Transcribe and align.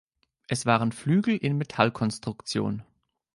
Es 0.47 0.65
waren 0.65 0.91
Flügel 0.93 1.37
in 1.37 1.59
Metallkonstruktion. 1.59 2.81